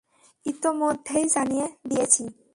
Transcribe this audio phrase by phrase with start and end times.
[0.45, 2.23] ইতোমধ্যেই জানিয়ে দিয়েছি।